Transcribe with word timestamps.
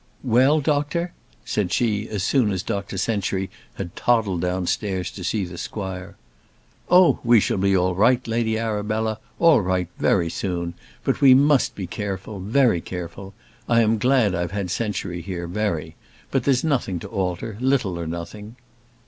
"Well, 0.23 0.61
doctor?" 0.61 1.13
said 1.45 1.71
she, 1.71 2.09
as 2.09 2.23
soon 2.23 2.49
as 2.49 2.63
Dr 2.63 2.97
Century 2.97 3.51
had 3.75 3.95
toddled 3.95 4.41
downstairs 4.41 5.11
to 5.11 5.23
see 5.23 5.45
the 5.45 5.59
squire. 5.59 6.15
"Oh! 6.89 7.19
we 7.23 7.39
shall 7.39 7.59
be 7.59 7.77
all 7.77 7.93
right, 7.93 8.27
Lady 8.27 8.57
Arabella; 8.57 9.19
all 9.37 9.61
right, 9.61 9.87
very 9.99 10.27
soon. 10.27 10.73
But 11.03 11.21
we 11.21 11.35
must 11.35 11.75
be 11.75 11.85
careful, 11.85 12.39
very 12.39 12.81
careful; 12.81 13.35
I 13.69 13.81
am 13.81 13.99
glad 13.99 14.33
I've 14.33 14.49
had 14.53 14.71
Century 14.71 15.21
here, 15.21 15.45
very; 15.45 15.95
but 16.31 16.45
there's 16.45 16.63
nothing 16.63 16.97
to 17.01 17.07
alter; 17.07 17.55
little 17.59 17.99
or 17.99 18.07
nothing." 18.07 18.55